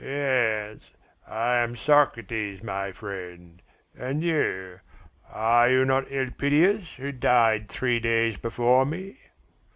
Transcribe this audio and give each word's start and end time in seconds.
"Yes, 0.03 0.89
I 1.27 1.57
am 1.57 1.75
Socrates, 1.75 2.63
my 2.63 2.91
friend, 2.91 3.61
and 3.95 4.23
you, 4.23 4.79
are 5.29 5.69
you 5.69 5.85
not 5.85 6.11
Elpidias 6.11 6.93
who 6.97 7.11
died 7.11 7.69
three 7.69 7.99
days 7.99 8.35
before 8.39 8.83
me?" 8.83 9.17